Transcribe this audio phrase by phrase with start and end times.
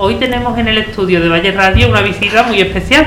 [0.00, 3.04] Hoy tenemos en el estudio de Valle Radio una visita muy especial.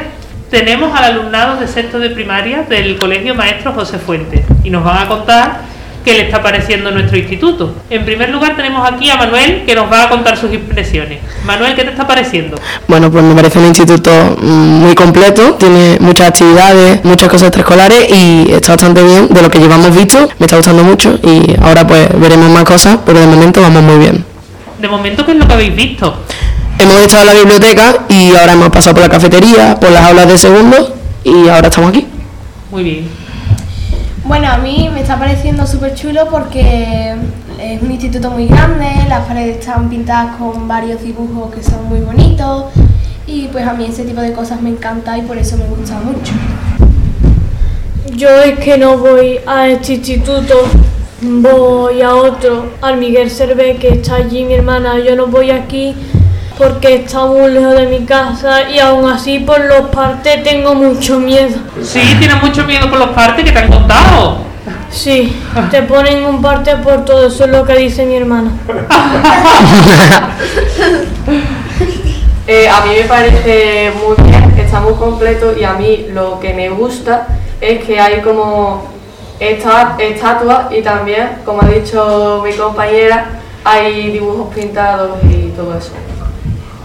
[0.49, 4.97] Tenemos al alumnado de sexto de primaria del Colegio Maestro José Fuentes y nos van
[4.97, 5.61] a contar
[6.03, 7.73] qué le está pareciendo nuestro instituto.
[7.89, 11.19] En primer lugar tenemos aquí a Manuel que nos va a contar sus impresiones.
[11.45, 12.57] Manuel, ¿qué te está pareciendo?
[12.89, 14.11] Bueno, pues me parece un instituto
[14.41, 19.49] mm, muy completo, tiene muchas actividades, muchas cosas extraescolares y está bastante bien de lo
[19.49, 23.27] que llevamos visto, me está gustando mucho y ahora pues veremos más cosas, pero de
[23.27, 24.25] momento vamos muy bien.
[24.81, 26.17] De momento, ¿qué es lo que habéis visto?
[26.81, 30.27] Hemos estado en la biblioteca y ahora hemos pasado por la cafetería, por las aulas
[30.27, 32.07] de segundo y ahora estamos aquí.
[32.71, 33.07] Muy bien.
[34.23, 37.13] Bueno, a mí me está pareciendo súper chulo porque
[37.59, 41.99] es un instituto muy grande, las paredes están pintadas con varios dibujos que son muy
[41.99, 42.65] bonitos
[43.27, 45.99] y pues a mí ese tipo de cosas me encanta y por eso me gusta
[45.99, 46.33] mucho.
[48.15, 50.55] Yo es que no voy a este instituto,
[51.21, 54.97] voy a otro, al Miguel Cervé, que está allí mi hermana.
[54.97, 55.95] Yo no voy aquí
[56.57, 61.19] porque está muy lejos de mi casa y aún así por los partes tengo mucho
[61.19, 61.57] miedo.
[61.81, 64.37] Sí, tienes mucho miedo por los partes que te han contado.
[64.89, 65.35] Sí,
[65.71, 68.51] te ponen un parte por todo, eso es lo que dice mi hermana.
[72.47, 76.53] Eh, a mí me parece muy bien, está muy completo y a mí lo que
[76.53, 77.27] me gusta
[77.61, 78.89] es que hay como
[79.39, 83.25] esta, estatuas y también, como ha dicho mi compañera,
[83.63, 85.91] hay dibujos pintados y todo eso.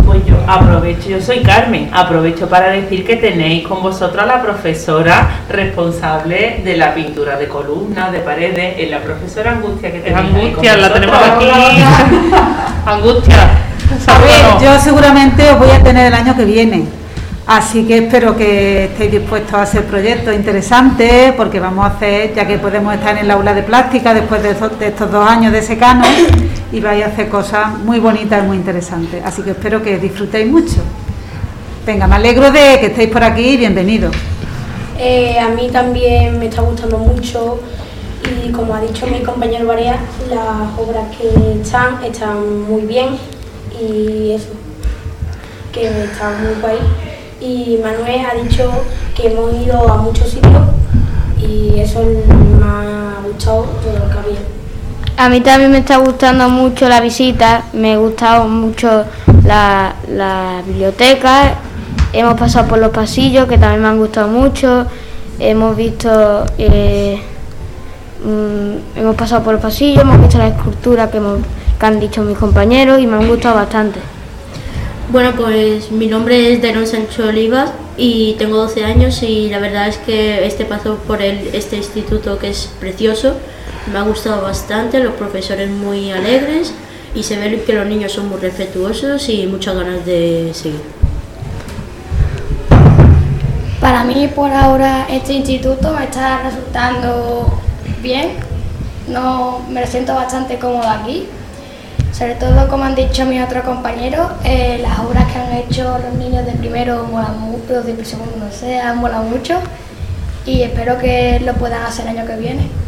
[0.06, 4.40] Pues yo aprovecho, yo soy Carmen, aprovecho para decir que tenéis con vosotros a la
[4.40, 10.16] profesora responsable de la pintura de columnas, de paredes, es la profesora Angustia que tenéis
[10.24, 11.46] ahí con angustia, la tenemos aquí.
[12.86, 13.36] angustia.
[14.06, 16.84] A ver, yo seguramente os voy a tener el año que viene.
[17.48, 22.44] Así que espero que estéis dispuestos a hacer proyectos interesantes, porque vamos a hacer, ya
[22.46, 25.52] que podemos estar en el aula de plástica después de, estos- de estos dos años
[25.52, 26.02] de secano,
[26.72, 29.22] y vais a hacer cosas muy bonitas y muy interesantes.
[29.24, 30.82] Así que espero que disfrutéis mucho.
[31.86, 34.14] Venga, me alegro de que estéis por aquí y bienvenidos.
[34.98, 37.60] Eh, a mí también me está gustando mucho
[38.44, 43.10] y como ha dicho mi compañero Barea, las obras que están están muy bien
[43.80, 44.48] y eso,
[45.72, 46.78] que están muy guay.
[47.40, 48.70] Y Manuel ha dicho
[49.14, 50.62] que hemos ido a muchos sitios
[51.38, 54.55] y eso me ha gustado de lo que había.
[55.18, 59.06] A mí también me está gustando mucho la visita, me ha gustado mucho
[59.44, 61.54] la, la biblioteca,
[62.12, 64.86] hemos pasado por los pasillos que también me han gustado mucho,
[65.38, 67.18] hemos visto, eh,
[68.22, 71.18] mm, hemos pasado por los pasillos, hemos visto la escultura que,
[71.80, 74.00] que han dicho mis compañeros y me han gustado bastante.
[75.10, 79.88] Bueno, pues mi nombre es Deron Sancho Olivas y tengo 12 años y la verdad
[79.88, 83.34] es que este paso por el, este instituto que es precioso
[83.92, 86.72] me ha gustado bastante, los profesores muy alegres
[87.14, 90.82] y se ve que los niños son muy respetuosos y muchas ganas de seguir.
[93.80, 97.60] Para mí por ahora este instituto me está resultando
[98.02, 98.32] bien,
[99.08, 101.26] no, me siento bastante cómoda aquí,
[102.12, 106.14] sobre todo como han dicho mis otros compañeros, eh, las obras que han hecho los
[106.14, 109.60] niños de primero molan mucho, los de segundo no sé, han molado mucho
[110.44, 112.85] y espero que lo puedan hacer el año que viene.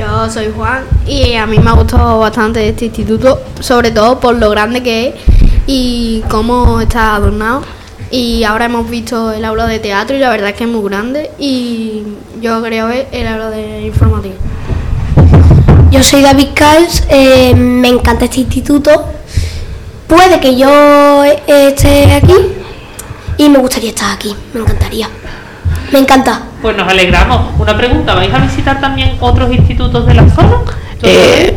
[0.00, 4.34] Yo soy Juan y a mí me ha gustado bastante este instituto, sobre todo por
[4.34, 5.14] lo grande que es
[5.66, 7.60] y cómo está adornado.
[8.10, 10.88] Y ahora hemos visto el aula de teatro y la verdad es que es muy
[10.88, 12.02] grande y
[12.40, 14.36] yo creo ver el aula de informática.
[15.90, 19.04] Yo soy David Cals, eh, me encanta este instituto.
[20.06, 22.36] Puede que yo esté aquí
[23.36, 25.10] y me gustaría estar aquí, me encantaría.
[25.92, 26.42] Me encanta.
[26.62, 27.52] Pues nos alegramos.
[27.58, 30.58] Una pregunta, ¿vais a visitar también otros institutos de la zona?
[31.02, 31.56] Eh,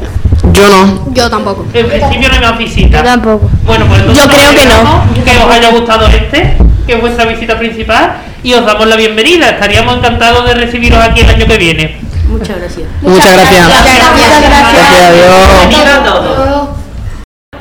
[0.53, 1.13] yo no.
[1.13, 1.65] Yo tampoco.
[1.73, 3.01] En principio no hay más visitas.
[3.01, 3.49] Yo tampoco.
[3.65, 5.23] Bueno, pues entonces Yo creo que no.
[5.23, 6.57] Que os haya gustado este,
[6.87, 9.49] que es vuestra visita principal, y os damos la bienvenida.
[9.49, 11.99] Estaríamos encantados de recibiros aquí el año que viene.
[12.27, 12.87] Muchas gracias.
[13.01, 13.67] Muchas gracias.
[13.67, 15.47] Gracias, adiós.
[15.59, 16.69] Bienvenidos a todos.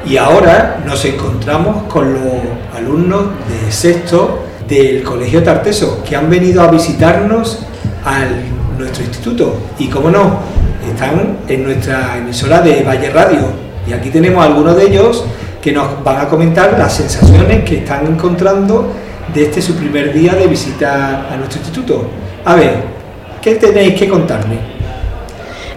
[0.07, 2.23] Y ahora nos encontramos con los
[2.75, 7.59] alumnos de sexto del Colegio Tarteso que han venido a visitarnos
[8.07, 8.25] a
[8.79, 9.57] nuestro instituto.
[9.79, 10.39] Y como no,
[10.91, 13.41] están en nuestra emisora de Valle Radio.
[13.87, 15.25] Y aquí tenemos a algunos de ellos
[15.61, 18.91] que nos van a comentar las sensaciones que están encontrando
[19.35, 22.09] de este su primer día de visita a nuestro instituto.
[22.45, 22.77] A ver,
[23.43, 24.57] ¿qué tenéis que contarme?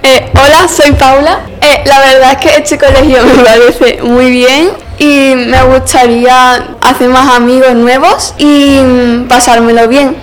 [0.04, 1.42] Eh, hola, soy Paula.
[1.60, 7.10] Eh, la verdad es que este colegio me parece muy bien y me gustaría hacer
[7.10, 10.16] más amigos nuevos y mm, pasármelo bien.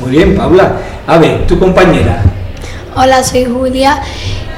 [0.00, 0.72] Muy bien, Paula.
[1.06, 2.22] A ver, tu compañera.
[2.94, 4.00] Hola, soy Julia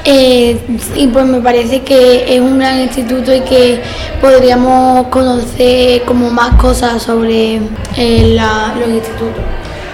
[0.05, 0.59] Eh,
[0.97, 3.81] y pues me parece que es un gran instituto y que
[4.19, 7.61] podríamos conocer como más cosas sobre
[7.95, 9.41] eh, la- los institutos.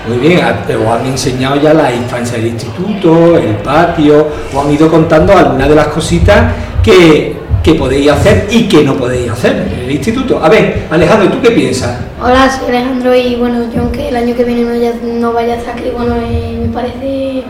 [0.07, 4.89] Muy bien, os han enseñado ya la infancia del instituto, el patio, os han ido
[4.89, 9.80] contando algunas de las cositas que, que podéis hacer y que no podéis hacer en
[9.86, 10.44] el instituto.
[10.44, 12.00] A ver, Alejandro, ¿tú qué piensas?
[12.24, 15.56] Hola, soy Alejandro y bueno, yo aunque el año que viene no, ya- no vaya
[15.56, 17.44] a aquí, bueno, eh, me parece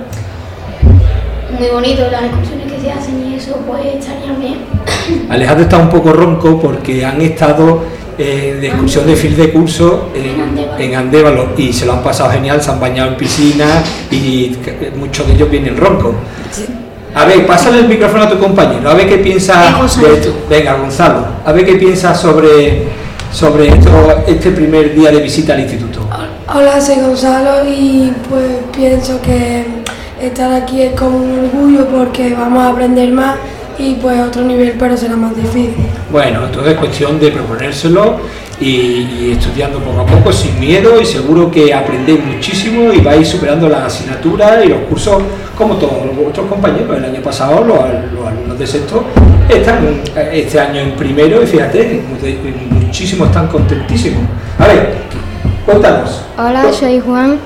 [1.58, 4.58] muy bonito las excursiones que se hacen y eso pues estaría bien.
[5.30, 7.84] Alejandro está un poco ronco porque han estado
[8.18, 12.32] eh, de excursión de fin de curso en, en Andévalo y se lo han pasado
[12.32, 13.66] genial, se han bañado en piscina
[14.12, 14.56] y
[14.98, 16.16] muchos de ellos vienen roncos.
[17.16, 20.34] A ver, pásale el micrófono a tu compañero, a ver qué piensa de esto.
[20.50, 22.88] Venga, Gonzalo, a ver qué piensa sobre,
[23.32, 26.02] sobre esto, este primer día de visita al instituto.
[26.54, 28.44] Hola, soy Gonzalo y pues
[28.76, 29.66] pienso que
[30.22, 33.38] estar aquí es como un orgullo porque vamos a aprender más
[33.78, 35.76] y pues otro nivel pero será más difícil.
[36.12, 38.18] Bueno, entonces es cuestión de proponérselo
[38.60, 43.28] y, y estudiando poco a poco, sin miedo y seguro que aprendéis muchísimo y vais
[43.28, 45.22] superando las asignaturas y los cursos
[45.58, 46.98] como todos vuestros compañeros.
[46.98, 47.78] El año pasado los,
[48.14, 49.04] los alumnos de sexto
[49.48, 54.24] están eh, este año en primero y fíjate, mu- muchísimos están contentísimos.
[54.58, 54.94] A ver,
[55.66, 56.24] cuéntanos.
[56.38, 57.38] Hola, soy Juan.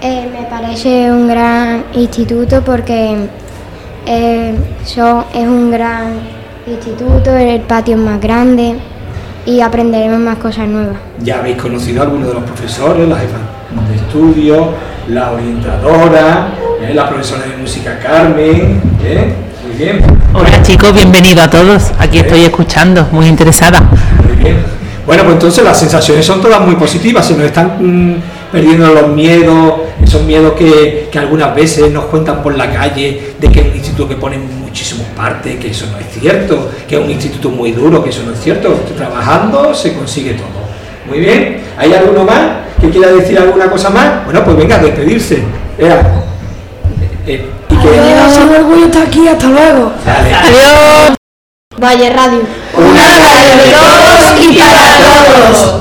[0.00, 3.16] Eh, me parece un gran instituto porque
[4.06, 6.14] eh, son- es un gran
[6.66, 8.74] instituto, el patio es más grande
[9.48, 10.96] y aprenderemos más cosas nuevas.
[11.22, 13.38] Ya habéis conocido a algunos de los profesores, la jefa
[13.88, 14.74] de estudio,
[15.08, 16.48] la orientadora,
[16.82, 18.82] eh, la profesora de música Carmen.
[19.02, 19.34] ¿eh?
[19.66, 20.04] Muy bien.
[20.34, 21.92] Hola chicos, bienvenido a todos.
[21.98, 23.80] Aquí estoy escuchando, muy interesada.
[24.26, 24.58] Muy bien.
[25.06, 28.16] Bueno, pues entonces las sensaciones son todas muy positivas, se nos están mm,
[28.52, 33.48] perdiendo los miedos, esos miedos que, que algunas veces nos cuentan por la calle, de
[33.50, 37.04] que es un instituto que pone muchísimos partes, que eso no es cierto, que es
[37.04, 38.70] un instituto muy duro, que eso no es cierto.
[38.96, 40.46] Trabajando se consigue todo.
[41.08, 42.40] Muy bien, ¿hay alguno más
[42.80, 44.24] que quiera decir alguna cosa más?
[44.24, 45.42] Bueno, pues venga, a despedirse.
[45.78, 46.22] Ea.
[47.26, 49.92] Eh, y que- Adiós, orgullo estar aquí, hasta luego.
[50.04, 50.34] Dale.
[50.34, 51.16] Adiós.
[51.80, 52.40] Valle Radio.
[52.76, 55.74] Una radio de todos y para todos.